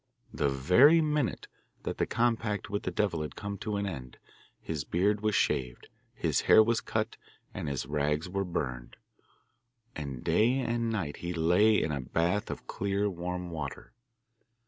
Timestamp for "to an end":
3.59-4.17